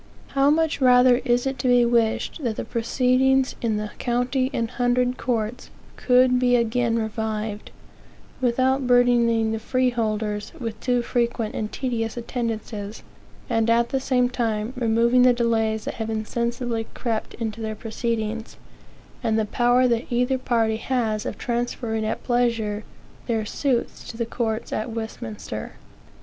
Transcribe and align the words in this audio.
How 0.29 0.49
much 0.49 0.81
rather 0.81 1.17
is 1.25 1.45
it 1.45 1.59
to 1.59 1.67
be 1.67 1.85
wished 1.85 2.39
that 2.43 2.55
the 2.55 2.65
proceedings 2.65 3.55
in 3.61 3.77
the 3.77 3.91
county 3.99 4.49
and 4.51 4.67
hundred 4.67 5.17
courts 5.19 5.69
could 5.95 6.39
be 6.39 6.55
again 6.55 6.97
revived, 6.97 7.69
without 8.41 8.87
burdening 8.87 9.51
the 9.51 9.59
freeholders 9.59 10.53
with 10.59 10.79
too 10.79 11.03
frequent 11.03 11.53
and 11.53 11.71
tedious 11.71 12.17
attendances; 12.17 13.03
and 13.47 13.69
at 13.69 13.89
the 13.89 13.99
same 13.99 14.27
time 14.27 14.73
removing 14.75 15.21
the 15.21 15.33
delays 15.33 15.85
that 15.85 15.93
have 16.01 16.09
insensibly 16.09 16.87
crept 16.95 17.35
into 17.35 17.61
their 17.61 17.75
proceedings, 17.75 18.57
and 19.21 19.37
the 19.37 19.45
power 19.45 19.87
that 19.87 20.07
either 20.11 20.39
party 20.39 20.77
has 20.77 21.27
of 21.27 21.37
transferring 21.37 22.03
at 22.03 22.23
pleasure 22.23 22.83
their 23.27 23.45
suits 23.45 24.07
to 24.07 24.17
the 24.17 24.25
courts 24.25 24.73
at 24.73 24.89
Westminster! 24.89 25.73